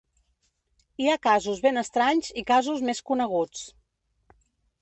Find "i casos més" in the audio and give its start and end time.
2.43-3.05